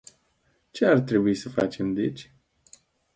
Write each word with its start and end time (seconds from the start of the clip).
Ce 0.73 0.85
ar 0.85 0.99
trebui 1.01 1.35
să 1.35 1.49
facem 1.49 1.93
deci? 1.93 2.33